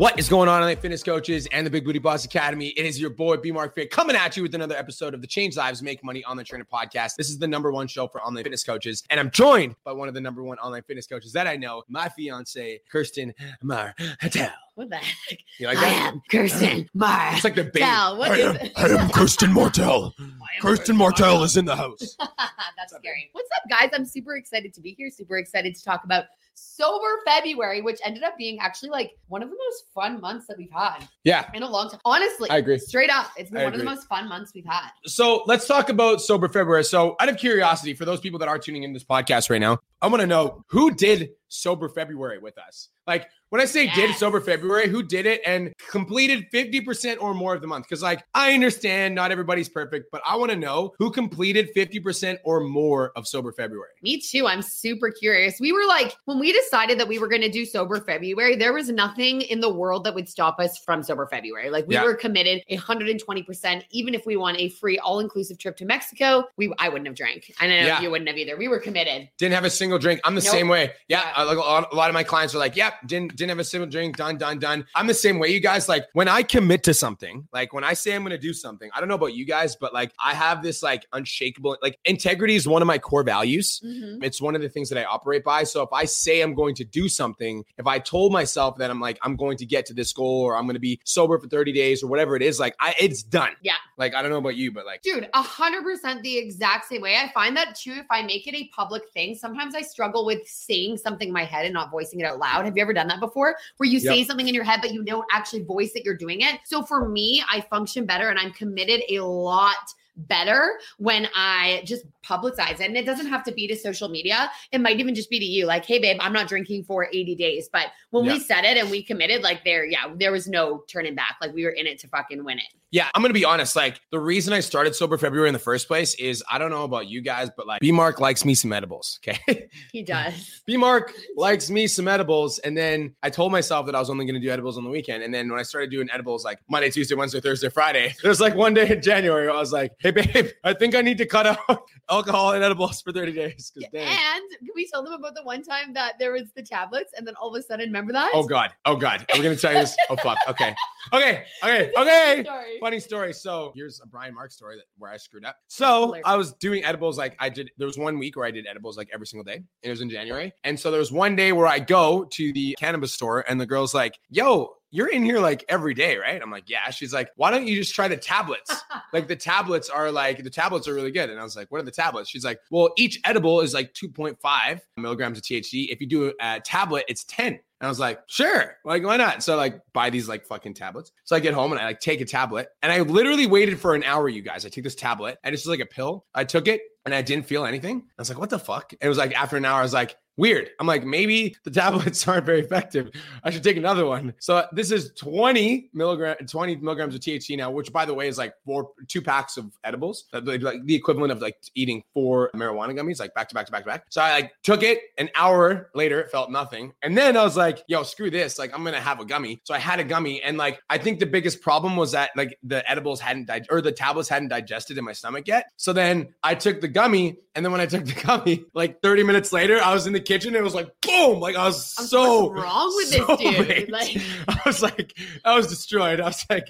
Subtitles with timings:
[0.00, 2.68] What is going on, online fitness coaches and the Big Booty Boss Academy?
[2.68, 5.26] It is your boy B Mark Fit coming at you with another episode of the
[5.26, 7.16] Change Lives Make Money Online Trainer podcast.
[7.16, 10.08] This is the number one show for online fitness coaches, and I'm joined by one
[10.08, 14.48] of the number one online fitness coaches that I know, my fiance Kirsten Martel.
[14.74, 15.38] What the heck?
[15.58, 16.12] You like I that?
[16.14, 17.34] am Kirsten Martel.
[17.34, 17.84] It's like the baby.
[17.84, 18.56] What I am?
[18.76, 20.14] I am Kirsten Martel.
[20.60, 22.16] Kirsten Martel is in the house.
[22.18, 23.30] That's scary.
[23.32, 23.90] What's up, guys?
[23.92, 25.10] I'm super excited to be here.
[25.10, 29.48] Super excited to talk about Sober February, which ended up being actually like one of
[29.50, 31.48] the most fun months that we've had Yeah.
[31.54, 32.00] in a long time.
[32.04, 32.78] Honestly, I agree.
[32.78, 34.90] Straight up, it's been I one of the most fun months we've had.
[35.06, 36.84] So let's talk about Sober February.
[36.84, 39.78] So, out of curiosity, for those people that are tuning in this podcast right now,
[40.02, 42.88] I want to know who did Sober February with us.
[43.06, 44.18] Like when I say did Yes.
[44.18, 47.86] Sober February, who did it and completed 50% or more of the month?
[47.88, 52.38] Because, like, I understand not everybody's perfect, but I want to know who completed 50%
[52.44, 53.90] or more of Sober February.
[54.02, 54.46] Me too.
[54.46, 55.60] I'm super curious.
[55.60, 58.72] We were like, when we decided that we were going to do Sober February, there
[58.72, 61.70] was nothing in the world that would stop us from Sober February.
[61.70, 62.04] Like we Yeah.
[62.04, 63.84] were committed 120%.
[63.90, 67.52] Even if we want a free all-inclusive trip to Mexico, we I wouldn't have drank.
[67.60, 68.00] I know Yeah.
[68.00, 68.56] you wouldn't have either.
[68.56, 69.28] We were committed.
[69.38, 70.20] Didn't have a single drink.
[70.24, 70.50] I'm the Nope.
[70.52, 70.92] same way.
[71.08, 71.44] Yeah, Yeah.
[71.44, 73.88] A lot, a lot of my clients are like, "Yep, didn't didn't have a single
[73.88, 74.16] drink.
[74.16, 75.48] Done, done, done." I'm the same way.
[75.48, 78.38] You guys, like when I commit to something, like when I say I'm going to
[78.38, 78.90] do something.
[78.94, 82.54] I don't know about you guys, but like I have this like unshakable, like integrity
[82.54, 83.80] is one of my core values.
[83.84, 84.22] Mhm.
[84.22, 85.64] It's one of the things that I operate by.
[85.64, 89.00] So if I say I'm going to do something, if I told myself that I'm
[89.00, 91.48] like I'm going to get to this goal or I'm going to be sober for
[91.48, 93.52] 30 days or whatever it is, like I it's done.
[93.62, 93.74] Yeah.
[93.96, 97.02] Like I don't know about you, but like Dude, a hundred percent the exact same
[97.02, 97.16] way.
[97.16, 97.92] I find that too.
[97.92, 101.44] If I make it a public thing, sometimes I struggle with saying something in my
[101.44, 102.64] head and not voicing it out loud.
[102.64, 103.29] Have you ever done that before?
[103.76, 106.40] Where you say something in your head, but you don't actually voice that you're doing
[106.40, 106.60] it.
[106.64, 109.94] So for me, I function better and I'm committed a lot
[110.28, 112.82] better when I just publicize it.
[112.82, 114.50] And it doesn't have to be to social media.
[114.72, 117.34] It might even just be to you, like, hey, babe, I'm not drinking for 80
[117.34, 117.68] days.
[117.72, 118.34] But when Yeah.
[118.34, 121.36] we said it and we committed, like there, yeah, there was no turning back.
[121.40, 122.64] Like we were in it to fucking win it.
[122.92, 123.76] Yeah, I'm gonna be honest.
[123.76, 126.82] Like the reason I started sober February in the first place is I don't know
[126.82, 129.20] about you guys, but like B Mark likes me some edibles.
[129.22, 130.60] Okay, He does.
[130.66, 134.26] B Mark likes me some edibles, and then I told myself that I was only
[134.26, 135.22] gonna do edibles on the weekend.
[135.22, 138.56] And then when I started doing edibles, like Monday, Tuesday, Wednesday, Thursday, Friday, there's like
[138.56, 141.26] one day in January where I was like, "Hey, babe, I think I need to
[141.26, 141.58] cut out
[142.10, 145.92] alcohol and edibles for 30 days." And can we tell them about the one time
[145.94, 148.30] that there was the tablets and then all of a sudden, remember that?
[148.34, 149.96] Oh God, oh God, are we gonna tell you this?
[150.08, 150.38] Oh fuck.
[150.48, 150.74] Okay,
[151.12, 152.44] okay, okay, okay.
[152.44, 152.78] Sorry.
[152.80, 153.32] funny story.
[153.32, 155.56] So here's a Brian Mark story that where I screwed up.
[155.68, 157.70] So I was doing edibles like I did.
[157.78, 159.56] There was one week where I did edibles like every single day.
[159.56, 162.52] and It was in January, and so there was one day where I go to
[162.52, 166.40] the cannabis store, and the girl's like, "Yo." You're in here like every day, right?
[166.40, 166.90] I'm like, yeah.
[166.90, 168.82] She's like, why don't you just try the tablets?
[169.12, 171.30] like the tablets are like the tablets are really good.
[171.30, 172.28] And I was like, what are the tablets?
[172.28, 175.88] She's like, well, each edible is like 2.5 milligrams of THC.
[175.90, 177.58] If you do a tablet, it's 10.
[177.80, 179.42] And I was like, sure, like why not?
[179.42, 181.12] So I like buy these like fucking tablets.
[181.24, 183.94] So I get home and I like take a tablet, and I literally waited for
[183.94, 184.28] an hour.
[184.28, 186.26] You guys, I take this tablet, and it's just like a pill.
[186.34, 188.02] I took it, and I didn't feel anything.
[188.18, 188.92] I was like, what the fuck?
[189.00, 190.70] It was like after an hour, I was like, weird.
[190.80, 193.10] I'm like, maybe the tablets aren't very effective.
[193.44, 194.34] I should take another one.
[194.40, 198.38] So this is 20 milligram, 20 milligrams of THC now, which by the way is
[198.38, 203.20] like four, two packs of edibles, like the equivalent of like eating four marijuana gummies,
[203.20, 204.04] like back to back to back to back.
[204.08, 206.92] So I like took it an hour later, it felt nothing.
[207.02, 208.58] And then I was like, yo, screw this.
[208.58, 209.60] Like I'm going to have a gummy.
[209.64, 210.42] So I had a gummy.
[210.42, 213.82] And like, I think the biggest problem was that like the edibles hadn't, dig- or
[213.82, 215.66] the tablets hadn't digested in my stomach yet.
[215.76, 217.38] So then I took the gummy.
[217.54, 220.20] And then when I took the gummy, like 30 minutes later, I was in the
[220.30, 220.54] kitchen.
[220.54, 221.40] It was like, boom.
[221.40, 223.68] Like I was I'm so what's wrong with so this dude?
[223.68, 223.90] baked.
[224.00, 224.16] Like,
[224.48, 226.20] I was like, I was destroyed.
[226.20, 226.68] I was like,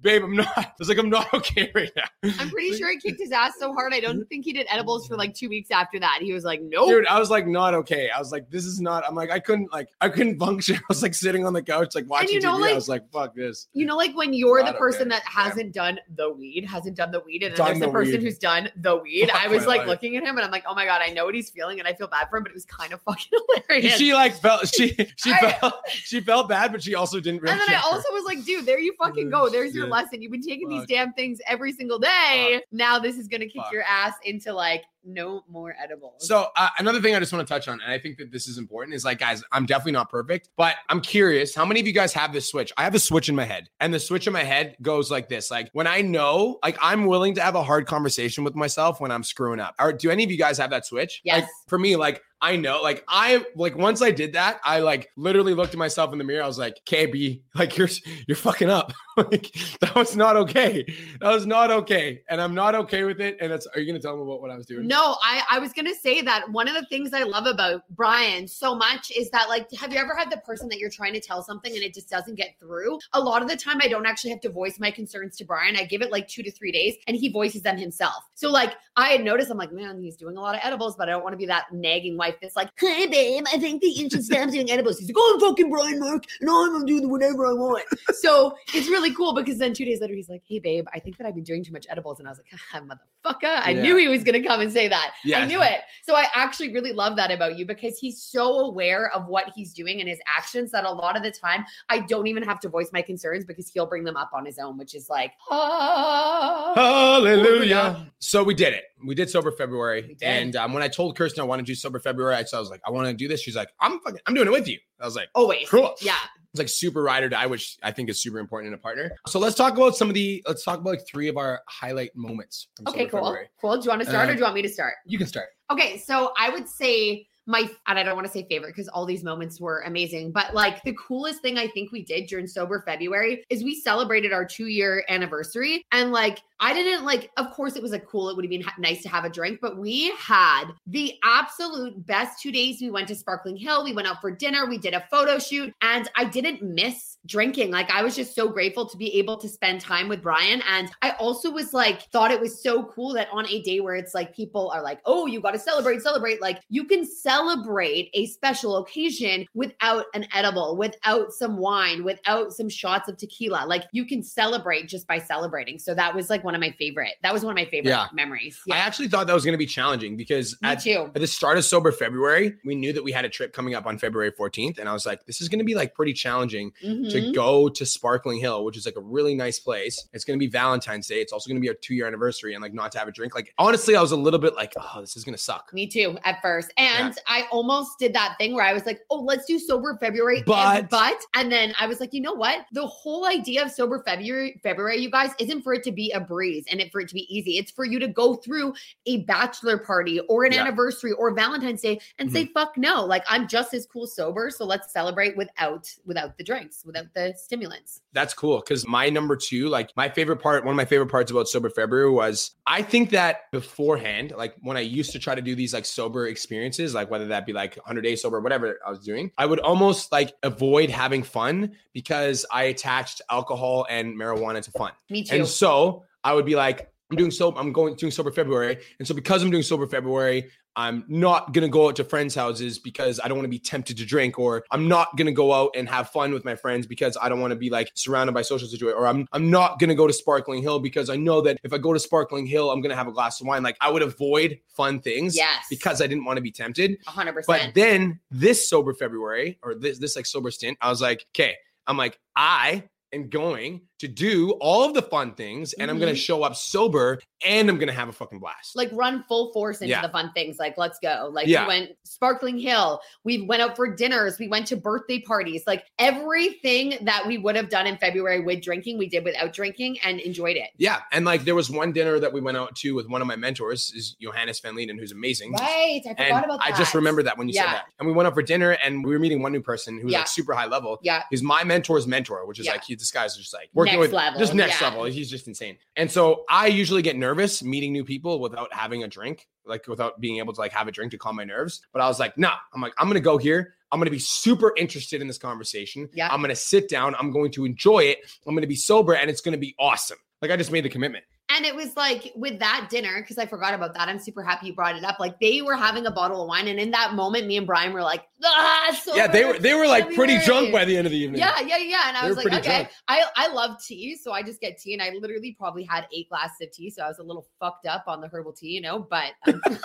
[0.00, 0.56] babe, I'm not.
[0.56, 2.30] I was like, I'm not okay right now.
[2.38, 3.92] I'm pretty sure he kicked his ass so hard.
[3.92, 4.22] I don't mm-hmm.
[4.24, 6.20] think he did edibles for like two weeks after that.
[6.22, 6.88] He was like, nope.
[6.88, 8.08] Dude, I was like, not okay.
[8.10, 9.04] I was like, this is not.
[9.06, 10.76] I'm like, I couldn't like, I couldn't function.
[10.76, 12.60] I was like sitting on the couch, like watching you know, TV.
[12.60, 13.68] like- I was like, fuck this.
[13.74, 15.10] You know, like when you're the person okay.
[15.10, 17.92] that hasn't done the weed, hasn't done the weed, and then Done there's the, the
[17.92, 18.22] person weed.
[18.22, 19.28] who's done the weed.
[19.30, 19.88] Fuck I was like life.
[19.88, 21.88] looking at him and I'm like, oh my God, I know what he's feeling and
[21.88, 23.96] I feel bad for him, but it was kind of fucking hilarious.
[23.96, 27.52] She like felt she she I- felt she felt bad, but she also didn't really.
[27.52, 29.48] and then I also was like, dude, there you fucking go.
[29.48, 30.22] There's your lesson.
[30.22, 32.62] You've been taking these damn things every single day.
[32.72, 33.72] Now this is gonna kick Fuck.
[33.72, 36.26] your ass into like no more edibles.
[36.26, 38.46] So uh, another thing I just want to touch on, and I think that this
[38.46, 41.54] is important, is like, guys, I'm definitely not perfect, but I'm curious.
[41.54, 42.72] How many of you guys have this switch?
[42.76, 45.28] I have a switch in my head, and the switch in my head goes like
[45.28, 49.00] this: like when I know, like I'm willing to have a hard conversation with myself
[49.00, 49.74] when I'm screwing up.
[49.78, 51.20] Or do any of you guys have that switch?
[51.24, 51.42] Yes.
[51.42, 55.08] Like, for me, like I know, like I like once I did that, I like
[55.16, 56.42] literally looked at myself in the mirror.
[56.42, 57.88] I was like, KB, like you're
[58.26, 58.92] you're fucking up.
[59.16, 60.84] like that was not okay.
[61.20, 63.36] That was not okay, and I'm not okay with it.
[63.40, 64.88] And that's are you gonna tell me about what I was doing?
[64.92, 68.46] No, I, I was gonna say that one of the things I love about Brian
[68.46, 71.20] so much is that like have you ever had the person that you're trying to
[71.20, 72.98] tell something and it just doesn't get through?
[73.14, 75.76] A lot of the time I don't actually have to voice my concerns to Brian.
[75.76, 78.22] I give it like two to three days and he voices them himself.
[78.34, 81.08] So like I had noticed I'm like, man, he's doing a lot of edibles, but
[81.08, 83.88] I don't want to be that nagging wife that's like, hey babe, I think that
[83.88, 84.98] you should stop doing edibles.
[84.98, 87.84] He's like, oh I'm fucking Brian Mark and I'm gonna do whatever I want.
[88.20, 91.16] So it's really cool because then two days later he's like, hey babe, I think
[91.16, 92.18] that I've been doing too much edibles.
[92.18, 93.82] And I was like, ah, motherfucker, I Yeah.
[93.82, 95.14] knew he was gonna come and say that.
[95.24, 95.40] Yeah.
[95.40, 95.80] I knew it.
[96.02, 99.72] So I actually really love that about you because he's so aware of what he's
[99.72, 102.68] doing and his actions that a lot of the time I don't even have to
[102.68, 106.72] voice my concerns because he'll bring them up on his own, which is like, ah.
[106.74, 108.10] Hallelujah.
[108.18, 108.84] So we did it.
[109.04, 110.16] We did sober February.
[110.22, 112.60] And um, when I told Kirsten I want to do sober February, I, so I
[112.60, 113.40] was like, I want to do this.
[113.42, 114.78] She's like, I'm fucking, I'm doing it with you.
[115.00, 115.68] I was like, always.
[115.68, 115.94] cool.
[116.00, 116.16] Yeah.
[116.52, 119.12] It's like super ride or die, which I think is super important in a partner.
[119.26, 122.10] So let's talk about some of the, let's talk about like three of our highlight
[122.14, 122.68] moments.
[122.76, 123.20] From Okay, Sober cool.
[123.20, 123.48] February.
[123.60, 123.76] Cool.
[123.78, 124.94] Do you want to start or Uh, do you want me to start?
[125.06, 125.48] You can start.
[125.70, 129.04] Okay, so I would say my and I don't want to say favorite because all
[129.04, 132.82] these moments were amazing, but like the coolest thing I think we did during sober
[132.86, 137.76] February is we celebrated our 2 year anniversary and like I didn't like of course
[137.76, 140.12] it was like cool it would have been nice to have a drink, but we
[140.16, 144.30] had the absolute best 2 days we went to Sparkling Hill, we went out for
[144.30, 147.70] dinner, we did a photo shoot and I didn't miss drinking.
[147.70, 150.90] Like I was just so grateful to be able to spend time with Brian and
[151.02, 154.14] I also was like thought it was so cool that on a day where it's
[154.14, 157.04] like people are like, "Oh, you got to celebrate, celebrate." Like you can
[157.36, 163.64] a special occasion without an edible, without some wine, without some shots of tequila.
[163.66, 165.78] Like you can celebrate just by celebrating.
[165.78, 167.14] So that was like one of my favorite.
[167.22, 168.06] That was one of my favorite Yeah.
[168.12, 168.58] memories.
[168.70, 171.10] I actually thought that was going to be challenging because Me at, too.
[171.14, 173.86] at the start of sober February, we knew that we had a trip coming up
[173.86, 174.78] on February 14th.
[174.78, 177.34] And I was like, this is going to be like pretty challenging to Mhm.
[177.34, 180.06] go to Sparkling Hill, which is like a really nice place.
[180.12, 181.20] It's going to be Valentine's Day.
[181.20, 183.12] It's also going to be our two year anniversary and like not to have a
[183.12, 183.34] drink.
[183.34, 185.70] Like, honestly, I was a little bit like, oh, this is going to suck.
[185.72, 186.72] Me too, at first.
[186.76, 190.38] And I almost did that thing where I was like, oh, let's do sober February.
[190.38, 192.64] and- But- but and then I was like, you know what?
[192.72, 196.20] The whole idea of sober February, February, you guys, isn't for it to be a
[196.20, 197.58] breeze and it for it to be easy.
[197.58, 198.74] It's for you to go through
[199.06, 200.58] a bachelor party or an Yeah.
[200.58, 200.66] Mm-hmm.
[200.68, 203.04] anniversary or Valentine's Day and say, fuck no.
[203.04, 204.50] Like I'm just as cool sober.
[204.50, 208.00] So let's celebrate without without the drinks, without the stimulants.
[208.12, 208.60] That's cool.
[208.62, 211.70] Cause my number two, like my favorite part, one of my favorite parts about Sober
[211.70, 215.72] February was I think that beforehand, like when I used to try to do these
[215.72, 218.98] like sober experiences, like whether that be like 100 days sober, or whatever I was
[218.98, 224.70] doing, I would almost like avoid having fun because I attached alcohol and marijuana to
[224.72, 224.92] fun.
[225.08, 225.36] Me too.
[225.36, 228.78] And so I would be like, I'm doing sober, I'm going doing sober February.
[228.98, 232.78] And so because I'm doing sober February, I'm not gonna go out to friends' houses
[232.78, 235.72] because I don't want to be tempted to drink, or I'm not gonna go out
[235.76, 238.40] and have fun with my friends because I don't want to be like surrounded by
[238.40, 241.58] social situation, or I'm I'm not gonna go to Sparkling Hill because I know that
[241.62, 243.62] if I go to Sparkling Hill, I'm gonna have a glass of wine.
[243.62, 245.66] Like I would avoid fun things yes.
[245.68, 246.96] because I didn't want to be tempted.
[247.04, 247.32] 100.
[247.34, 251.26] percent But then this sober February or this this like sober stint, I was like,
[251.34, 255.98] okay, I'm like, I am going to do all of the fun things and I'm
[256.00, 256.16] gonna Mhm.
[256.16, 258.74] show up sober and I'm gonna have a fucking blast.
[258.76, 260.02] like run full force into Yeah.
[260.02, 260.58] the fun things.
[260.58, 261.30] Like, let's go.
[261.32, 261.62] Like Yeah.
[261.62, 263.00] we went sparkling hill.
[263.24, 264.38] We went out for dinners.
[264.40, 265.62] We went to birthday parties.
[265.66, 269.98] Like everything that we would have done in February with drinking, we did without drinking
[270.02, 270.70] and enjoyed it.
[270.78, 271.00] yeah.
[271.12, 273.36] And like there was one dinner that we went out to with one of my
[273.36, 275.52] mentors, is Johannes Van Linden, who's amazing.
[275.52, 276.00] Right.
[276.04, 276.74] I forgot And about that.
[276.74, 277.64] I just remember that when you Yeah.
[277.64, 277.84] said that.
[277.98, 280.14] And we went out for dinner and we were meeting one new person who was
[280.14, 280.98] like super high level.
[281.02, 281.22] Yeah.
[281.30, 284.12] He's my mentor's mentor, which is like he this guy's just like working Next with
[284.12, 284.88] level, just next yeah.
[284.88, 285.04] level.
[285.04, 285.78] He's just insane.
[285.96, 290.20] And so I usually get nervous meeting new people without having a drink, like without
[290.20, 291.82] being able to like have a drink to calm my nerves.
[291.92, 293.74] But I was like, nah, I'm like, I'm gonna go here.
[293.90, 296.08] I'm gonna be super interested in this conversation.
[296.14, 296.28] Yeah.
[296.30, 297.14] I'm gonna sit down.
[297.18, 298.18] I'm going to enjoy it.
[298.46, 300.18] I'm gonna be sober and it's gonna be awesome.
[300.40, 301.24] Like I just made the commitment.
[301.54, 304.08] And it was like with that dinner, because I forgot about that.
[304.08, 305.20] I'm super happy you brought it up.
[305.20, 307.92] Like they were having a bottle of wine, and in that moment, me and Brian
[307.92, 311.06] were like, ah, so yeah, they were they were like pretty drunk by the end
[311.06, 311.40] of the evening.
[311.40, 312.08] Yeah, yeah, yeah.
[312.08, 312.88] And I They was like, okay, drunk.
[313.08, 314.16] I, I love tea.
[314.16, 314.94] So I just get tea.
[314.94, 316.90] And I literally probably had eight glasses of tea.
[316.90, 319.60] So I was a little fucked up on the herbal tea, you know, but um,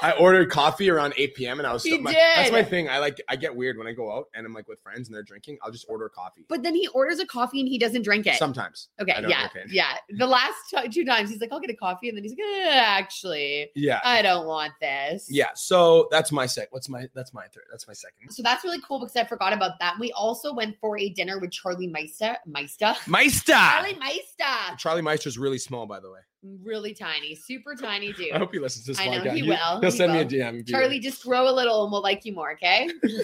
[0.00, 1.58] I ordered coffee around 8 p.m.
[1.58, 2.88] and I was He my, that's my thing.
[2.88, 5.14] I like I get weird when I go out and I'm like with friends and
[5.14, 5.58] they're drinking.
[5.62, 6.44] I'll just order coffee.
[6.48, 8.36] But then he orders a coffee and he doesn't drink it.
[8.36, 8.88] Sometimes.
[9.00, 9.94] okay, yeah, yeah.
[10.10, 12.40] The last t- two times he's like, "I'll get a coffee," and then he's like,
[12.40, 14.00] eh, "Actually, Yeah.
[14.04, 15.50] I don't want this." Yeah.
[15.54, 16.68] So that's my sec.
[16.72, 17.64] What's my that's my third.
[17.70, 18.30] That's my second.
[18.30, 19.94] So that's really cool because I forgot about that.
[19.98, 22.36] We also went for a dinner with Charlie Meister.
[22.46, 22.94] Meister.
[23.06, 23.52] Meister.
[23.52, 24.76] Charlie Meister.
[24.78, 26.20] Charlie Meister's really small, by the way.
[26.42, 28.32] Really tiny, super tiny dude.
[28.32, 29.34] I hope he listens to this I know, podcast.
[29.36, 30.24] he will, He'll he send me a.
[30.24, 30.68] DM.
[30.68, 32.88] Charlie, just grow a little and we'll like you more, okay?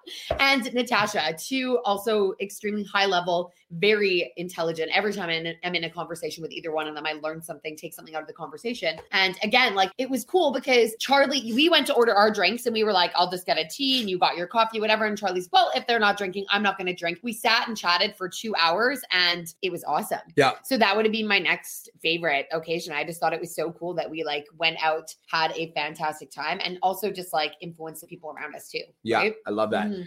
[0.40, 4.90] and Natasha, two also extremely high level, very intelligent.
[4.94, 7.42] Every time I'm in, I'm in a conversation with either one of them, I learn
[7.42, 8.98] something, take something out of the conversation.
[9.12, 12.74] And again, like it was cool because Charlie, we went to order our drinks and
[12.74, 15.06] we were like, I'll just get a tea and you got your coffee, whatever.
[15.06, 17.18] And Charlie's, well, if they're not drinking, I'm not going to drink.
[17.22, 20.20] We sat and chatted for two hours and it was awesome.
[20.36, 20.52] Yeah.
[20.64, 22.92] So that would have been my next favorite occasion.
[22.92, 26.30] I just thought it was so cool that we like went out, had a fantastic
[26.30, 28.82] time, and also just like influenced the people around us too.
[29.02, 29.34] Yeah, right?
[29.46, 29.88] I love that.
[29.88, 30.06] Mhm.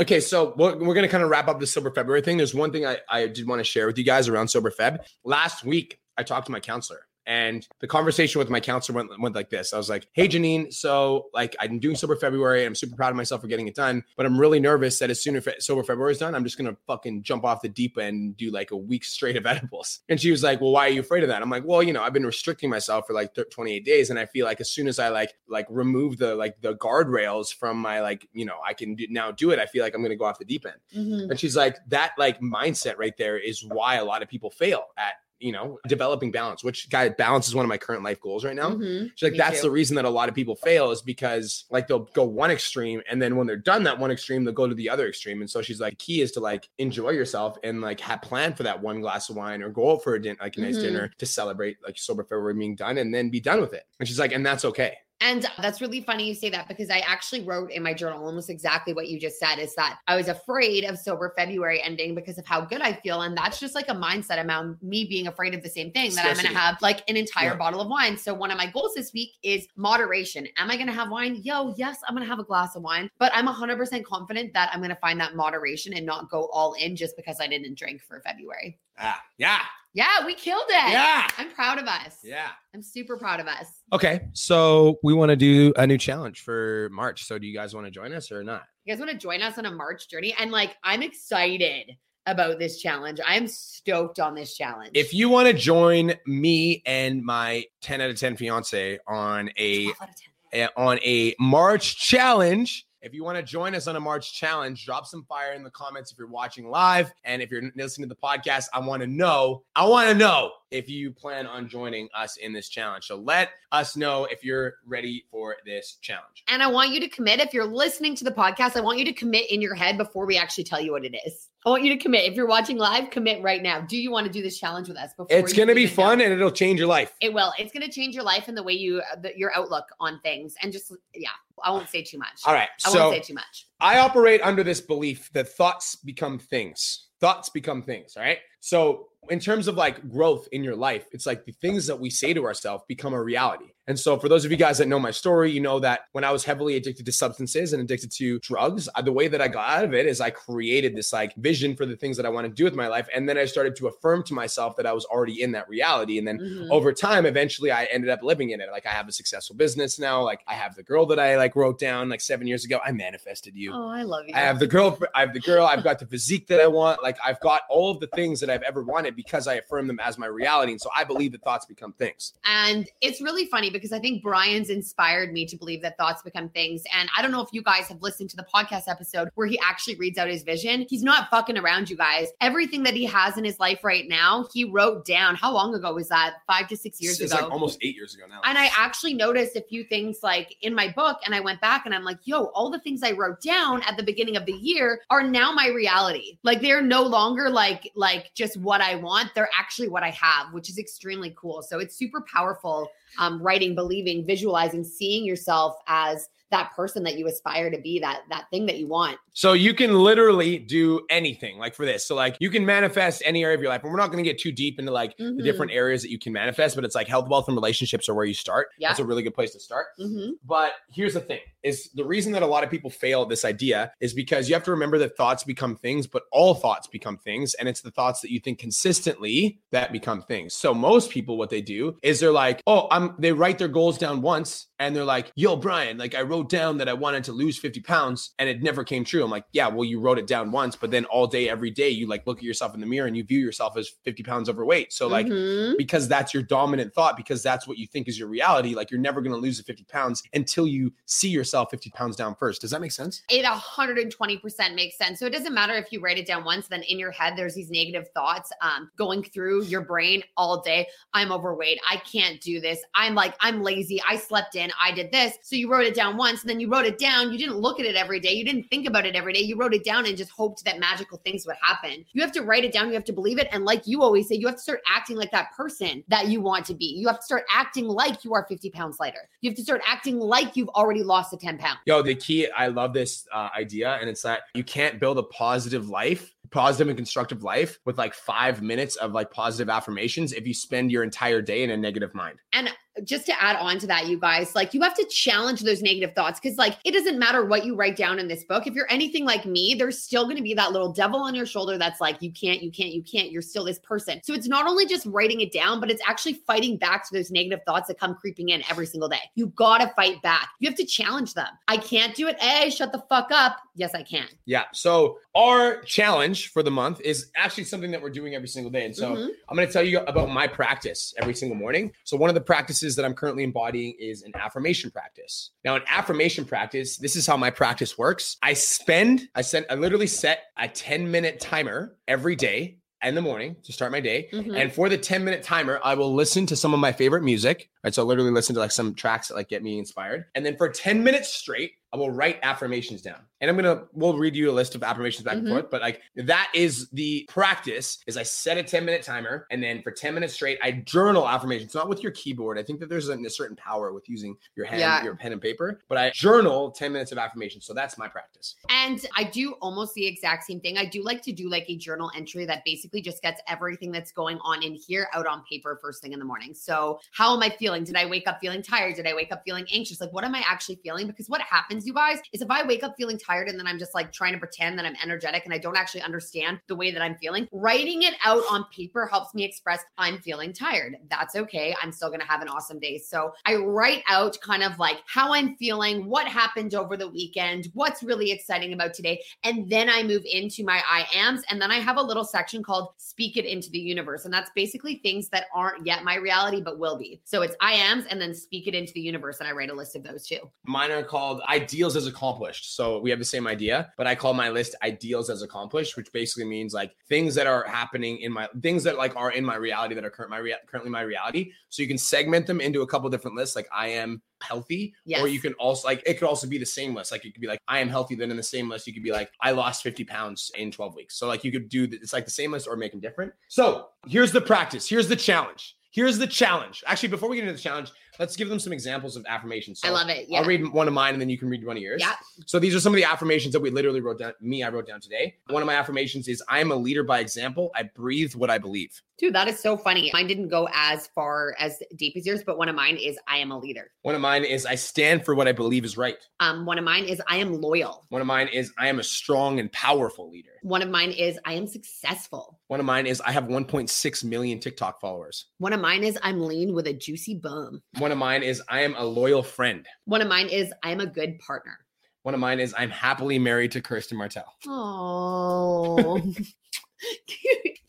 [0.00, 2.38] Okay, so we're, we're going to kind of wrap up the Sober February thing.
[2.38, 5.04] There's one thing I, I did want to share with you guys around Sober Feb.
[5.24, 7.06] Last week, I talked to my counselor.
[7.26, 9.72] And the conversation with my counselor went, went like this.
[9.72, 12.64] I was like, hey, Janine, so like I'm doing Sober February.
[12.64, 14.02] I'm super proud of myself for getting it done.
[14.16, 16.70] But I'm really nervous that as soon as Sober February is done, I'm just going
[16.70, 20.00] to fucking jump off the deep end and do like a week straight of edibles.
[20.08, 21.42] And she was like, well, why are you afraid of that?
[21.42, 24.10] I'm like, well, you know, I've been restricting myself for like thir- 28 days.
[24.10, 27.54] And I feel like as soon as I like, like remove the, like the guardrails
[27.54, 29.58] from my, like, you know, I can do, now do it.
[29.58, 30.76] I feel like I'm going to go off the deep end.
[30.96, 31.30] Mhm.
[31.30, 34.86] And she's like, that like mindset right there is why a lot of people fail
[34.96, 38.44] at, you know, developing balance, which guy balance is one of my current life goals
[38.44, 38.70] right now.
[38.70, 39.10] Mhm.
[39.14, 39.62] She's like, Me that's too.
[39.68, 43.00] the reason that a lot of people fail is because like they'll go one extreme
[43.10, 45.40] and then when they're done that one extreme, they'll go to the other extreme.
[45.40, 48.62] And so she's like, key is to like enjoy yourself and like have plan for
[48.64, 50.82] that one glass of wine or go out for a din- like a nice Mhm.
[50.82, 53.84] dinner to celebrate like sober February being done and then be done with it.
[53.98, 54.96] And she's like, and that's okay.
[55.22, 58.48] And that's really funny you say that because I actually wrote in my journal almost
[58.48, 62.38] exactly what you just said is that I was afraid of sober February ending because
[62.38, 63.20] of how good I feel.
[63.22, 66.24] And that's just like a mindset around me being afraid of the same thing that
[66.24, 67.56] I'm going to have like an entire Yeah.
[67.56, 68.16] bottle of wine.
[68.16, 70.46] So one of my goals this week is moderation.
[70.56, 71.40] Am I going to have wine?
[71.42, 74.70] Yo, yes, I'm going to have a glass of wine, but I'm 100% confident that
[74.72, 77.76] I'm going to find that moderation and not go all in just because I didn't
[77.76, 78.78] drink for February.
[78.98, 79.60] Ah, yeah.
[79.92, 80.92] Yeah, we killed it.
[80.92, 81.26] Yeah.
[81.36, 82.18] I'm proud of us.
[82.22, 82.48] Yeah.
[82.74, 83.66] I'm super proud of us.
[83.92, 84.20] Okay.
[84.32, 87.24] So we want to do a new challenge for March.
[87.24, 88.62] So do you guys want to join us or not?
[88.84, 90.34] You guys want to join us on a March journey?
[90.38, 91.90] And like, I'm excited
[92.26, 93.18] about this challenge.
[93.26, 94.92] I'm stoked on this challenge.
[94.94, 99.84] If you want to join me and my 10 out of 10 fiance on a
[99.84, 100.06] 12 10.
[100.52, 104.84] eh, on a March challenge, if you want to join us on a March challenge,
[104.84, 107.12] drop some fire in the comments if you're watching live.
[107.24, 110.52] And if you're listening to the podcast, I want to know, I want to know
[110.70, 113.06] if you plan on joining us in this challenge.
[113.06, 116.44] So let us know if you're ready for this challenge.
[116.48, 117.40] And I want you to commit.
[117.40, 120.26] If you're listening to the podcast, I want you to commit in your head before
[120.26, 121.49] we actually tell you what it is.
[121.66, 122.24] I want you to commit.
[122.24, 123.82] If you're watching live, commit right now.
[123.82, 125.12] Do you want to do this challenge with us?
[125.12, 126.02] Before It's going to be even know?
[126.02, 127.14] fun and it'll change your life.
[127.20, 127.52] It will.
[127.58, 130.20] It's going to change your life and the way you, uh, the, your outlook on
[130.22, 130.54] things.
[130.62, 131.28] And just, yeah,
[131.62, 132.40] I won't say too much.
[132.46, 132.68] All right.
[132.86, 133.66] I So won't say too much.
[133.78, 137.08] I operate under this belief that thoughts become things.
[137.20, 138.16] Thoughts become things.
[138.16, 138.38] All right.
[138.60, 142.08] So, in terms of like growth in your life, it's like the things that we
[142.08, 143.66] say to ourselves become a reality.
[143.86, 146.22] And so, for those of you guys that know my story, you know that when
[146.22, 149.48] I was heavily addicted to substances and addicted to drugs, I- the way that I
[149.48, 152.28] got out of it is I created this like vision for the things that I
[152.28, 153.08] want to do with my life.
[153.14, 156.18] And then I started to affirm to myself that I was already in that reality.
[156.18, 156.68] And then Mhm.
[156.70, 159.98] over time eventually i ended up living in it like i have a successful business
[159.98, 162.78] now like i have the girl that i like wrote down like seven years ago
[162.84, 164.34] i manifested you Oh, I love you.
[164.34, 167.02] i have the girl i have the girl i've got the physique that i want
[167.02, 169.98] like i've got all of the things that i've ever wanted because i affirm them
[170.00, 173.69] as my reality and so i believe that thoughts become things And it's really funny
[173.72, 176.82] because I think Brian's inspired me to believe that thoughts become things.
[176.96, 179.58] And I don't know if you guys have listened to the podcast episode where he
[179.60, 180.86] actually reads out his vision.
[180.88, 182.28] He's not fucking around, you guys.
[182.40, 185.36] Everything that he has in his life right now, he wrote down.
[185.36, 186.36] How long ago was that?
[186.46, 187.44] Five to six years it's ago.
[187.44, 188.40] like almost eight years ago now.
[188.44, 191.86] And I actually noticed a few things like in my book, and I went back
[191.86, 194.52] and I'm like, yo, all the things I wrote down at the beginning of the
[194.52, 196.38] year are now my reality.
[196.42, 199.30] Like they're no longer like like just what I want.
[199.34, 201.62] They're actually what I have, which is extremely cool.
[201.62, 207.26] So it's super powerful um, writing, believing, visualizing, seeing yourself as that person that you
[207.26, 209.18] aspire to be, that that thing that you want.
[209.32, 212.04] So you can literally do anything like for this.
[212.06, 213.82] So like you can manifest any area of your life.
[213.82, 215.36] And we're not going to get too deep into like Mhm.
[215.36, 218.14] the different areas that you can manifest, but it's like health, wealth, and relationships are
[218.14, 218.68] where you start.
[218.78, 218.88] Yeah.
[218.88, 219.86] That's a really good place to start.
[220.00, 220.32] Mhm.
[220.44, 223.44] But here's the thing is the reason that a lot of people fail at this
[223.44, 227.18] idea is because you have to remember that thoughts become things, but all thoughts become
[227.18, 227.54] things.
[227.54, 230.54] And it's the thoughts that you think consistently that become things.
[230.54, 233.98] So most people, what they do is they're like, oh, I'm they write their goals
[233.98, 237.32] down once and they're like, yo, Brian, like I wrote down that I wanted to
[237.32, 239.22] lose 50 pounds and it never came true.
[239.22, 241.90] I'm like, yeah, well, you wrote it down once, but then all day, every day,
[241.90, 244.48] you like look at yourself in the mirror and you view yourself as 50 pounds
[244.48, 244.92] overweight.
[244.92, 245.76] So like Mhm.
[245.76, 248.74] because that's your dominant thought, because that's what you think is your reality.
[248.74, 252.16] Like you're never going to lose the 50 pounds until you see yourself 50 pounds
[252.16, 252.62] down first.
[252.62, 253.22] Does that make sense?
[253.30, 255.18] it 120% makes sense.
[255.18, 257.54] So it doesn't matter if you write it down once, then in your head, there's
[257.54, 260.86] these negative thoughts um, going through your brain all day.
[261.12, 261.78] I'm overweight.
[261.88, 262.80] I can't do this.
[262.94, 264.00] I'm like, I'm lazy.
[264.08, 264.69] I slept in.
[264.80, 265.38] I did this.
[265.42, 267.32] So you wrote it down once, and then you wrote it down.
[267.32, 268.32] You didn't look at it every day.
[268.32, 269.40] You didn't think about it every day.
[269.40, 272.04] You wrote it down and just hoped that magical things would happen.
[272.12, 272.88] You have to write it down.
[272.88, 273.48] You have to believe it.
[273.52, 276.40] And like you always say, you have to start acting like that person that you
[276.40, 276.86] want to be.
[276.86, 279.28] You have to start acting like you are 50 pounds lighter.
[279.40, 281.78] You have to start acting like you've already lost the 10 pounds.
[281.86, 283.96] Yo, the key, I love this uh, idea.
[284.00, 288.14] And it's that you can't build a positive life, positive and constructive life with like
[288.14, 292.14] five minutes of like positive affirmations if you spend your entire day in a negative
[292.14, 292.38] mind.
[292.52, 292.70] And
[293.04, 296.14] just to add on to that, you guys, like you have to challenge those negative
[296.14, 298.66] thoughts because, like, it doesn't matter what you write down in this book.
[298.66, 301.46] If you're anything like me, there's still going to be that little devil on your
[301.46, 303.30] shoulder that's like, you can't, you can't, you can't.
[303.30, 304.20] You're still this person.
[304.24, 307.30] So it's not only just writing it down, but it's actually fighting back to those
[307.30, 309.20] negative thoughts that come creeping in every single day.
[309.36, 310.48] You got to fight back.
[310.58, 311.48] You have to challenge them.
[311.68, 312.40] I can't do it.
[312.42, 313.58] Hey, shut the fuck up.
[313.76, 314.26] Yes, I can.
[314.46, 314.64] Yeah.
[314.72, 318.84] So our challenge for the month is actually something that we're doing every single day.
[318.84, 319.28] And so Mhm.
[319.48, 321.92] I'm going to tell you about my practice every single morning.
[322.04, 325.50] So one of the practices that I'm currently embodying is an affirmation practice.
[325.64, 328.36] Now, an affirmation practice, this is how my practice works.
[328.42, 333.22] I spend, I sent, I literally set a 10 minute timer every day in the
[333.22, 334.28] morning to start my day.
[334.32, 334.54] Mhm.
[334.60, 337.70] And for the 10 minute timer, I will listen to some of my favorite music.
[337.82, 337.94] Right.
[337.94, 340.26] So I literally listen to like some tracks that like get me inspired.
[340.34, 343.20] And then for 10 minutes straight, I will write affirmations down.
[343.40, 345.50] And I'm gonna we'll read you a list of affirmations back and Mhm.
[345.50, 345.70] forth.
[345.70, 349.82] But like that is the practice is I set a 10 minute timer and then
[349.82, 352.58] for 10 minutes straight, I journal affirmations, not with your keyboard.
[352.58, 355.02] I think that there's a, a certain power with using your hand, Yeah.
[355.02, 357.64] your pen and paper, but I journal 10 minutes of affirmations.
[357.64, 358.56] So that's my practice.
[358.68, 360.76] And I do almost the exact same thing.
[360.78, 364.12] I do like to do like a journal entry that basically just gets everything that's
[364.12, 366.52] going on in here out on paper first thing in the morning.
[366.54, 367.84] So, how am I feeling?
[367.84, 368.96] Did I wake up feeling tired?
[368.96, 370.00] Did I wake up feeling anxious?
[370.00, 371.06] Like, what am I actually feeling?
[371.06, 373.78] Because what happens, you guys, is if I wake up feeling tired and then I'm
[373.78, 376.90] just like trying to pretend that I'm energetic and I don't actually understand the way
[376.90, 380.96] that I'm feeling, writing it out on paper helps me express I'm feeling tired.
[381.08, 381.74] That's okay.
[381.82, 382.98] I'm still going to have an awesome day.
[382.98, 387.68] So, I write out kind of like how I'm feeling, what happened over the weekend,
[387.74, 389.22] what's really exciting about today.
[389.44, 391.42] And then I move into my I ams.
[391.50, 394.24] And then I have a little section called Speak It into the Universe.
[394.24, 397.20] And that's basically things that aren't yet my reality, but will be.
[397.24, 399.38] So it's I ams and then Speak It into the Universe.
[399.40, 400.50] And I write a list of those too.
[400.64, 402.74] Mine are called ideals as accomplished.
[402.76, 406.12] So we have the same idea, but I call my list ideals as accomplished, which
[406.12, 409.54] basically means like things that are happening in my things that like are in my
[409.56, 411.52] reality that are current my rea- currently my reality.
[411.68, 413.54] So you can segment them into a couple different lists.
[413.54, 415.20] Like I am healthy, Yes.
[415.20, 417.12] or you can also like it could also be the same list.
[417.12, 418.14] Like it could be like I am healthy.
[418.16, 420.96] Then in the same list, you could be like I lost 50 pounds in 12
[420.96, 421.16] weeks.
[421.18, 423.32] So like you could do it's like the same list or make them different.
[423.48, 424.88] So here's the practice.
[424.88, 425.76] Here's the challenge.
[425.92, 426.84] Here's the challenge.
[426.86, 429.80] Actually, before we get into the challenge, let's give them some examples of affirmations.
[429.80, 430.26] So I love it.
[430.28, 430.40] Yeah.
[430.40, 432.00] I'll read one of mine and then you can read one of yours.
[432.00, 432.12] Yeah.
[432.46, 434.34] So these are some of the affirmations that we literally wrote down.
[434.42, 435.36] Me, I wrote down today.
[435.48, 437.70] One of my affirmations is I am a leader by example.
[437.74, 439.00] I breathe what I believe.
[439.20, 440.10] Dude, that is so funny.
[440.14, 443.36] Mine didn't go as far as deep as yours, but one of mine is I
[443.36, 443.90] am a leader.
[444.00, 446.16] One of mine is I stand for what I believe is right.
[446.40, 448.06] Um, one of mine is I am loyal.
[448.08, 450.52] One of mine is I am a strong and powerful leader.
[450.62, 452.60] One of mine is I am successful.
[452.68, 455.48] One of mine is I have 1.6 million TikTok followers.
[455.58, 457.82] One of mine is I'm lean with a juicy bum.
[457.98, 459.86] One of mine is I am a loyal friend.
[460.06, 461.76] One of mine is I am a good partner.
[462.22, 464.54] One of mine is I'm happily married to Kirsten Martell.
[464.66, 466.22] Oh,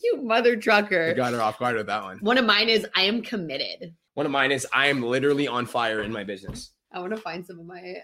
[0.04, 1.14] you mother trucker.
[1.14, 2.18] got her off guard with that one.
[2.20, 3.94] One of mine is I am committed.
[4.14, 6.72] One of mine is I am literally on fire in my business.
[6.94, 7.96] I want to find some of my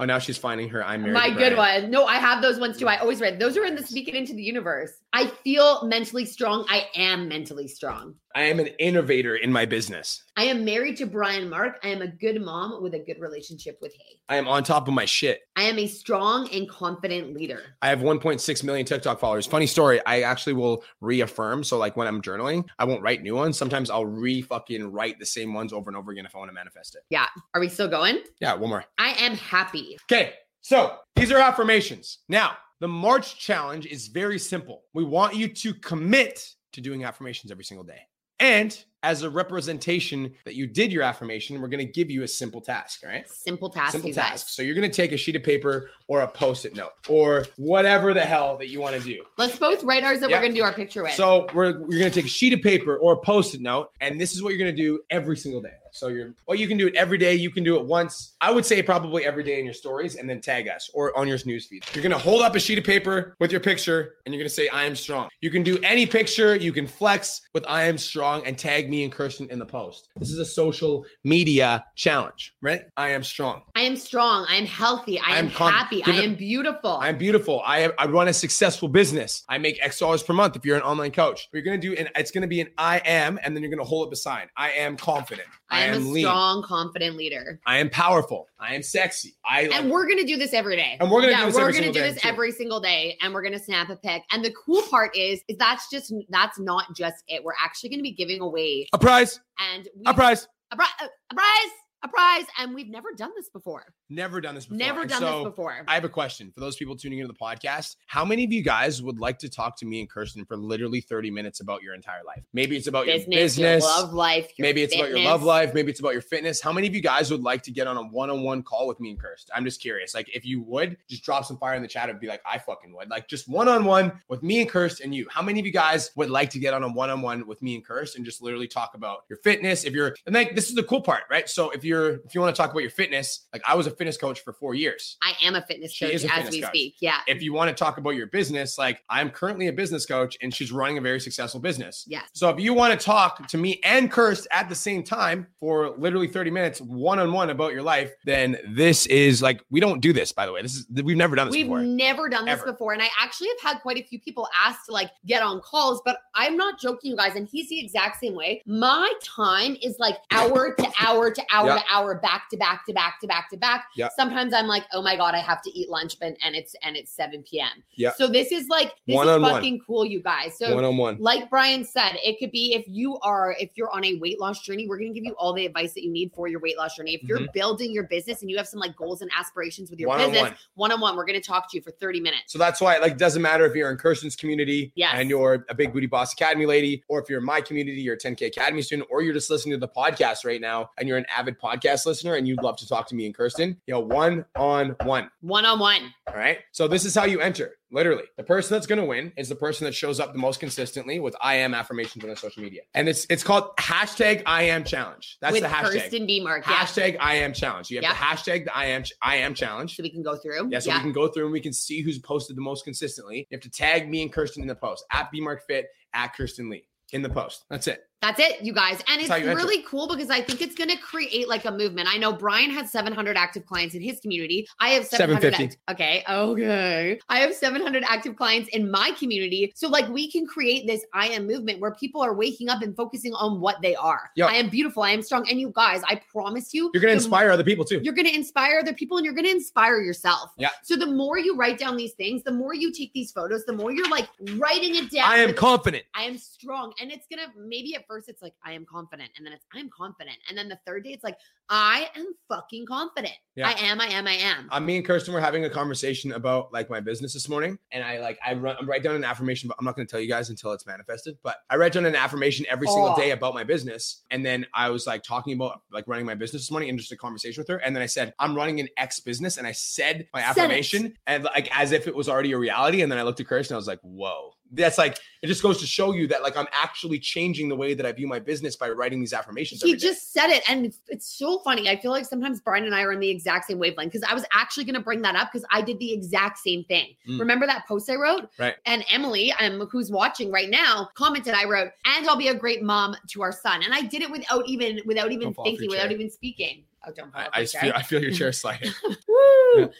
[0.00, 0.82] Oh, now she's finding her.
[0.82, 1.12] I'm married.
[1.12, 1.90] my good one.
[1.90, 2.88] No, I have those ones too.
[2.88, 4.92] I always read those are in the Speak It Into the Universe.
[5.12, 6.64] I feel mentally strong.
[6.70, 8.14] I am mentally strong.
[8.34, 10.22] I am an innovator in my business.
[10.36, 11.80] I am married to Brian Mark.
[11.82, 14.20] I am a good mom with a good relationship with Hay.
[14.28, 15.40] I am on top of my shit.
[15.56, 17.60] I am a strong and confident leader.
[17.82, 19.46] I have 1.6 million TikTok followers.
[19.46, 20.00] Funny story.
[20.06, 21.64] I actually will reaffirm.
[21.64, 23.58] So, like when I'm journaling, I won't write new ones.
[23.58, 26.50] Sometimes I'll re fucking write the same ones over and over again if I want
[26.50, 27.02] to manifest it.
[27.10, 27.26] Yeah.
[27.52, 28.20] Are we still going?
[28.40, 28.84] Yeah, one more.
[28.96, 29.96] I am happy.
[30.10, 32.18] Okay, so these are affirmations.
[32.28, 34.82] Now, the March challenge is very simple.
[34.94, 38.00] We want you to commit to doing affirmations every single day.
[38.38, 42.28] And as a representation that you did your affirmation, we're going to give you a
[42.28, 43.28] simple task, right?
[43.28, 44.46] Simple task, simple task.
[44.46, 44.50] guys.
[44.54, 48.12] So you're going to take a sheet of paper or a post-it note or whatever
[48.12, 49.22] the hell that you want to do.
[49.38, 50.36] Let's both write ours that Yeah.
[50.38, 51.12] we're gonna do our picture with.
[51.12, 54.34] So we're you're gonna take a sheet of paper or a post-it note, and this
[54.34, 55.70] is what you're gonna do every single day.
[55.92, 57.34] So you're well, you can do it every day.
[57.36, 58.34] You can do it once.
[58.40, 61.28] I would say probably every day in your stories, and then tag us or on
[61.28, 61.94] your newsfeed.
[61.94, 64.68] You're gonna hold up a sheet of paper with your picture, and you're gonna say,
[64.68, 66.56] "I am strong." You can do any picture.
[66.56, 70.08] You can flex with "I am strong" and tag me and Kirsten in the post.
[70.16, 72.82] This is a social media challenge, right?
[72.96, 73.62] I am strong.
[73.76, 74.46] I am strong.
[74.48, 75.18] I am healthy.
[75.20, 76.02] I am I'm con- happy.
[76.04, 76.98] I am beautiful.
[77.00, 77.62] I'm beautiful.
[77.64, 79.44] I have, I run a successful business.
[79.48, 80.56] I make X dollars per month.
[80.56, 83.38] If you're an online coach, you're gonna do, and it's gonna be an I am,
[83.42, 84.48] and then you're gonna hold a sign.
[84.56, 85.48] I am confident.
[85.70, 86.24] I am, a lean.
[86.24, 87.60] strong, confident leader.
[87.64, 88.48] I am powerful.
[88.58, 89.34] I am sexy.
[89.44, 90.96] I like, And we're gonna do this every day.
[90.98, 92.28] And we're gonna do yeah, this we're every gonna do this too.
[92.28, 94.22] every single day, and we're gonna snap a pic.
[94.32, 97.44] And the cool part is, is that's just that's not just it.
[97.44, 99.40] We're actually gonna be giving away, a prize.
[99.72, 100.46] and we, A prize.
[100.72, 100.86] a, pri-
[101.30, 101.72] a prize,
[102.04, 103.84] a prize, and we've never done this before.
[104.12, 104.78] Never done this before.
[104.78, 105.84] Never done so, this before.
[105.86, 107.94] I have a question for those people tuning into the podcast.
[108.06, 111.00] How many of you guys would like to talk to me and Kirsten for literally
[111.00, 112.42] 30 minutes about your entire life?
[112.52, 113.84] Maybe it's about business, your business.
[113.84, 114.50] your love life.
[114.58, 115.74] Your Maybe it's about your love life.
[115.74, 116.60] Maybe it's about your fitness.
[116.60, 119.10] How many of you guys would like to get on a one-on-one call with me
[119.10, 119.52] and Kirsten?
[119.54, 120.12] I'm just curious.
[120.12, 122.58] Like, if you would, just drop some fire in the chat and be like, I
[122.58, 123.10] fucking would.
[123.10, 125.28] Like, just one-on-one with me and Kirsten and you.
[125.30, 127.84] How many of you guys would like to get on a one-on-one with me and
[127.84, 129.84] Kirsten and just literally talk about your fitness?
[129.84, 131.48] If you're, and like, this is the cool part, right?
[131.48, 133.99] So if you're, if you want to talk about your fitness, like I was a
[134.00, 135.18] fitness coach for four years.
[135.22, 136.70] I am a fitness She coach a as fitness we coach.
[136.70, 136.94] speak.
[137.00, 137.18] Yeah.
[137.26, 140.54] If you want to talk about your business, like I'm currently a business coach and
[140.54, 142.06] she's running a very successful business.
[142.08, 142.24] Yes.
[142.32, 145.90] So if you want to talk to me and Kirst at the same time for
[145.98, 150.00] literally 30 minutes, one on one about your life, then this is like we don't
[150.00, 150.32] do this.
[150.32, 151.82] By the way, this is we've never done this We've before.
[151.82, 152.72] never done this Ever.
[152.72, 152.94] before.
[152.94, 156.00] And I actually have had quite a few people ask to like get on calls,
[156.06, 157.36] but I'm not joking, you guys.
[157.36, 158.62] And he's the exact same way.
[158.64, 161.74] My time is like hour to hour to hour Yeah.
[161.80, 163.84] to hour, back to back to back to back to back.
[163.96, 164.08] Yeah.
[164.16, 166.96] Sometimes I'm like, oh my God, I have to eat lunch, but and it's and
[166.96, 167.82] it's 7 p.m.
[167.94, 168.12] Yeah.
[168.12, 169.50] So this is like this One-on-one.
[169.50, 170.56] is fucking cool, you guys.
[170.58, 171.16] So One on one.
[171.20, 174.62] like Brian said, it could be if you are if you're on a weight loss
[174.62, 176.76] journey, we're going to give you all the advice that you need for your weight
[176.78, 177.14] loss journey.
[177.14, 177.52] If you're mm-hmm.
[177.52, 180.30] building your business and you have some like goals and aspirations with your One on
[180.30, 180.90] business, one.
[180.90, 182.52] one on one, we're going to talk to you for 30 minutes.
[182.52, 185.12] So that's why like it doesn't matter if you're in Kirsten's community Yes.
[185.16, 188.14] and you're a big booty boss academy lady, or if you're in my community, you're
[188.14, 191.18] a 10K Academy student, or you're just listening to the podcast right now and you're
[191.18, 194.00] an avid podcast listener and you'd love to talk to me and Kirsten, you know,
[194.00, 195.30] one on one.
[195.40, 196.12] One on one.
[196.28, 196.58] All right.
[196.72, 197.72] So this is how you enter.
[197.92, 200.60] Literally, the person that's going to win is the person that shows up the most
[200.60, 204.62] consistently with I am affirmations on their social media, and it's it's called hashtag I
[204.64, 205.38] am challenge.
[205.40, 206.02] That's with the hashtag.
[206.02, 206.40] Kirsten B.
[206.40, 206.64] Mark.
[206.66, 206.74] Yeah.
[206.74, 207.90] Hashtag I am challenge.
[207.90, 208.10] You have Yeah.
[208.12, 209.96] the hashtag the I am I am challenge.
[209.96, 210.68] So we can go through.
[210.70, 213.48] Yeah, so we can go through and we can see who's posted the most consistently.
[213.50, 216.34] You have to tag me and Kirsten in the post at B Mark Fit at
[216.36, 217.64] Kirsten Lee in the post.
[217.70, 218.04] That's it.
[218.22, 219.02] That's it, you guys.
[219.08, 219.56] And it's you enter.
[219.56, 222.06] really cool because I think it's going to create like a movement.
[222.12, 224.66] I know Brian has 700 active clients in his community.
[224.78, 225.54] I have 700.
[225.54, 225.64] 750.
[225.64, 226.24] act- okay.
[226.28, 227.20] Okay.
[227.30, 229.72] I have 700 active clients in my community.
[229.74, 232.94] So, like, we can create this I am movement where people are waking up and
[232.94, 234.30] focusing on what they are.
[234.36, 234.50] Yep.
[234.50, 235.02] I am beautiful.
[235.02, 235.48] I am strong.
[235.48, 238.00] And you guys, I promise you, You're going to inspire other people too.
[238.02, 240.50] You're going to inspire other people and you're going to inspire yourself.
[240.58, 240.68] Yeah.
[240.82, 243.72] So the more you write down these things, the more you take these photos, the
[243.72, 245.30] more you're like writing it down.
[245.30, 246.04] I am confident.
[246.14, 246.92] I am strong.
[247.00, 249.30] And it's going to maybe at first it's like, I am confident.
[249.36, 250.36] And then it's, I'm confident.
[250.48, 253.34] And then the third day it's like, I am fucking confident.
[253.54, 253.68] Yeah.
[253.68, 254.68] I am, I am, I am.
[254.72, 258.02] Uh, me and Kirsten were having a conversation about like my business this morning, and
[258.02, 260.20] I like I run, I write down an affirmation, but I'm not going to tell
[260.20, 261.36] you guys until it's manifested.
[261.44, 263.16] But I write down an affirmation every single Oh.
[263.16, 266.62] day about my business, and then I was like talking about like running my business
[266.62, 268.88] this morning, and just a conversation with her, and then I said I'm running an
[268.96, 270.58] X business, and I said my Said it.
[270.58, 273.46] affirmation, and like as if it was already a reality, and then I looked at
[273.46, 274.54] Kirsten, and I was like, whoa.
[274.72, 277.94] That's like it just goes to show you that like I'm actually changing the way
[277.94, 279.82] that I view my business by writing these affirmations.
[279.82, 281.88] He just said it, and it's, it's so funny.
[281.88, 284.34] I feel like sometimes Brian and I are on the exact same wavelength because I
[284.34, 287.16] was actually going to bring that up because I did the exact same thing.
[287.28, 287.40] Mm.
[287.40, 288.50] Remember that post I wrote?
[288.58, 288.76] Right.
[288.86, 291.54] And Emily, um, who's watching right now, commented.
[291.54, 294.30] I wrote, "And I'll be a great mom to our son," and I did it
[294.30, 296.84] without even without even Don't fall off your thinking, without even speaking.
[297.06, 298.92] Oh, don't fall I, I feel I feel your chair sliding.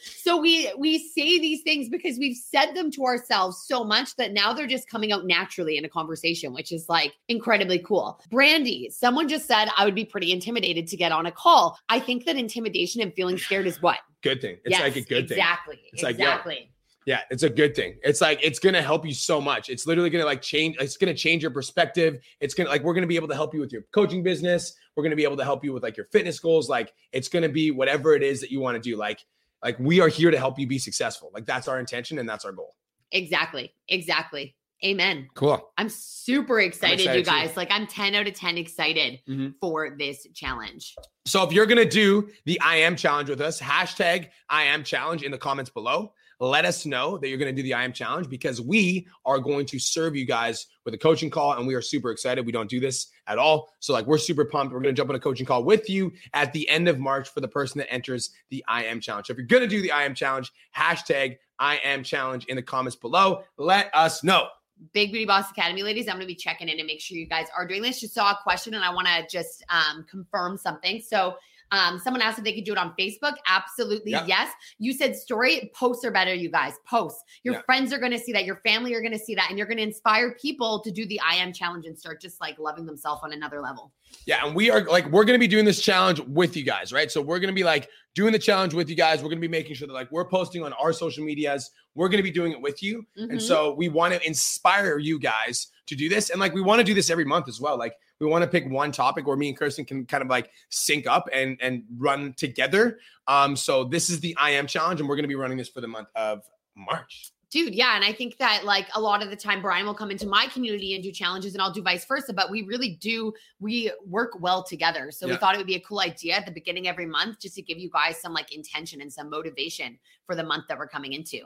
[0.02, 4.32] So we we say these things because we've said them to ourselves so much that
[4.32, 8.20] now they're just coming out naturally in a conversation, which is like incredibly cool.
[8.30, 11.78] Brandy, someone just said I would be pretty intimidated to get on a call.
[11.88, 13.98] I think that intimidation and feeling scared is what?
[14.22, 14.58] Good thing.
[14.64, 15.38] It's like a good thing.
[15.38, 16.70] exactly, It's like, yo, exactly.
[17.06, 17.96] Yeah, it's a good thing.
[18.02, 19.68] It's like it's gonna help you so much.
[19.70, 20.76] It's literally gonna like change.
[20.80, 22.20] It's gonna change your perspective.
[22.40, 24.74] It's gonna like we're gonna be able to help you with your coaching business.
[24.94, 26.68] We're gonna be able to help you with like your fitness goals.
[26.68, 28.96] Like it's gonna be whatever it is that you want to do.
[28.96, 29.24] Like
[29.62, 31.30] like we are here to help you be successful.
[31.32, 32.74] Like that's our intention and that's our goal.
[33.12, 34.54] exactly, exactly.
[34.82, 35.28] Amen.
[35.34, 35.70] Cool.
[35.76, 37.30] I'm super excited, excited you too.
[37.30, 37.54] guys.
[37.56, 39.52] Like I'm 10 out of 10 excited Mhm.
[39.60, 40.94] for this challenge.
[41.26, 45.22] So if you're gonna do the I am challenge with us, hashtag I am challenge
[45.22, 46.14] in the comments below.
[46.40, 49.66] Let us know that you're gonna do the I am challenge because we are going
[49.66, 52.46] to serve you guys with a coaching call, and we are super excited.
[52.46, 54.72] We don't do this at all, so like we're super pumped.
[54.72, 57.40] We're gonna jump on a coaching call with you at the end of March for
[57.40, 59.26] the person that enters the I am challenge.
[59.26, 62.62] So if you're gonna do the I am challenge, hashtag I am challenge in the
[62.62, 63.44] comments below.
[63.59, 64.48] Let us know.
[64.92, 67.26] Big Booty Boss Academy ladies, I'm going to be checking in and make sure you
[67.26, 68.00] guys are doing this.
[68.00, 71.03] Just saw a question and I want to just um, confirm something.
[71.03, 71.37] So,
[71.72, 73.35] um, someone asked if they could do it on Facebook.
[73.46, 74.50] Absolutely, yes.
[74.78, 76.74] You said story posts are better, you guys.
[76.88, 77.22] Posts.
[77.44, 78.44] Your friends are going to see that.
[78.44, 81.06] Your family are going to see that, and you're going to inspire people to do
[81.06, 83.92] the I am challenge and start just like loving themselves on another level.
[84.26, 87.11] Yeah, and we are like we're gonna be doing this challenge with you guys, right?
[87.11, 89.22] So we're gonna be like doing the challenge with you guys.
[89.22, 91.70] We're gonna be making sure that like we're posting on our social medias.
[91.94, 93.40] We're gonna be doing it with you, and Mhm.
[93.40, 96.85] so we want to inspire you guys to do this, and like we want to
[96.85, 97.78] do this every month as well.
[97.78, 100.50] Like we want to pick one topic where me and Kirsten can kind of like
[100.68, 102.98] sync up and and run together.
[103.26, 105.80] Um, so this is the I am challenge, and we're gonna be running this for
[105.80, 106.42] the month of
[106.76, 107.33] March.
[107.50, 107.96] Dude, yeah.
[107.96, 110.46] And I think that like a lot of the time, Brian will come into my
[110.46, 112.33] community and do challenges and I'll do vice versa.
[112.33, 115.11] But we really do, we work well together.
[115.11, 117.56] So we thought it would be a cool idea at the beginning every month just
[117.56, 120.87] to give you guys some like intention and some motivation for the month that we're
[120.87, 121.40] coming into.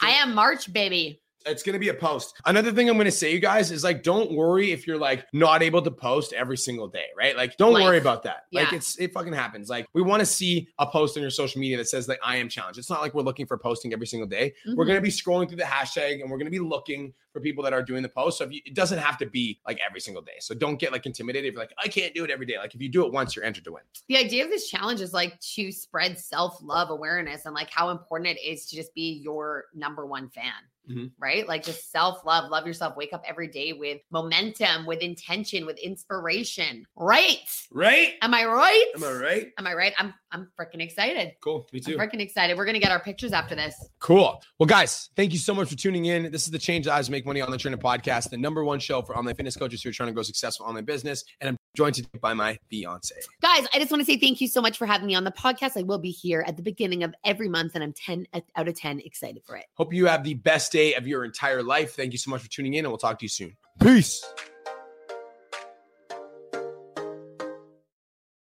[0.00, 1.20] I am March, baby.
[1.46, 2.34] It's gonna be a post.
[2.44, 5.62] Another thing I'm gonna say, you guys, is like, don't worry if you're like not
[5.62, 7.36] able to post every single day, right?
[7.36, 7.84] Like, don't Life.
[7.84, 8.44] worry about that.
[8.52, 9.68] Like, it's it fucking happens.
[9.68, 12.36] Like, we want to see a post on your social media that says like I
[12.36, 12.78] am challenged.
[12.78, 14.52] It's not like we're looking for posting every single day.
[14.66, 14.88] We're Mhm.
[14.88, 17.82] gonna be scrolling through the hashtag and we're gonna be looking for people that are
[17.82, 18.38] doing the post.
[18.38, 20.36] So if you, it doesn't have to be like every single day.
[20.40, 22.58] So don't get like intimidated if you're like, I can't do it every day.
[22.58, 23.82] Like if you do it once, you're entered to win.
[24.08, 27.90] The idea of this challenge is like to spread self love awareness and like how
[27.90, 30.52] important it is to just be your number one fan.
[30.90, 31.12] Mhm.
[31.18, 31.46] Right?
[31.46, 35.78] Like just self love, love yourself, wake up every day with momentum, with intention, with
[35.78, 36.86] inspiration.
[36.96, 37.38] Right?
[37.70, 38.14] Right?
[38.22, 38.86] Am I right?
[38.96, 39.52] Am I right?
[39.58, 39.92] Am I right?
[39.98, 41.32] I'm I'm freaking excited.
[41.42, 41.66] Cool.
[41.72, 41.98] Me I'm too.
[41.98, 42.56] freaking excited.
[42.56, 43.74] We're gonna get our pictures after this.
[44.00, 44.42] Cool.
[44.58, 46.30] Well, guys, thank you so much for tuning in.
[46.30, 49.16] This is the Change Lives Make Money Online Training Podcast, the number one show for
[49.16, 51.24] online fitness coaches who are trying to grow successful online business.
[51.40, 53.14] And I'm joined today by my fiance.
[53.40, 55.30] Guys, I just want to say thank you so much for having me on the
[55.30, 55.78] podcast.
[55.78, 58.74] I will be here at the beginning of every month, and I'm 10 out of
[58.74, 59.66] 10 excited for it.
[59.74, 61.94] Hope you have the best day of your entire life.
[61.94, 63.56] Thank you so much for tuning in, and we'll talk to you soon.
[63.80, 64.24] Peace.